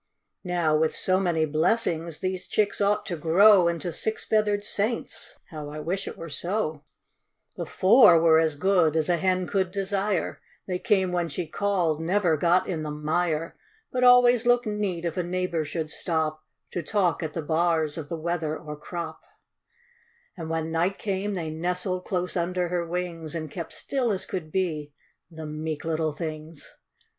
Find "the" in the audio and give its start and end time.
6.55-6.55, 7.57-7.65, 12.81-12.89, 17.33-17.43, 18.09-18.17, 25.29-25.45